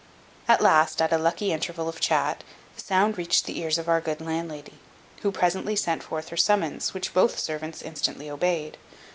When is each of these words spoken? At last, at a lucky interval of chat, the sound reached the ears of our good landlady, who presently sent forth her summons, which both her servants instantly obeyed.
At 0.47 0.61
last, 0.63 0.99
at 0.99 1.13
a 1.13 1.19
lucky 1.19 1.51
interval 1.53 1.87
of 1.87 1.99
chat, 1.99 2.43
the 2.75 2.81
sound 2.81 3.19
reached 3.19 3.45
the 3.45 3.59
ears 3.59 3.77
of 3.77 3.87
our 3.87 4.01
good 4.01 4.19
landlady, 4.19 4.79
who 5.21 5.31
presently 5.31 5.75
sent 5.75 6.01
forth 6.01 6.29
her 6.29 6.37
summons, 6.37 6.95
which 6.95 7.13
both 7.13 7.33
her 7.33 7.37
servants 7.37 7.83
instantly 7.83 8.27
obeyed. 8.27 8.79